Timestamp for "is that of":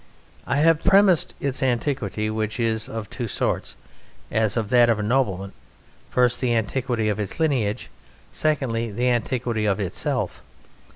4.57-4.97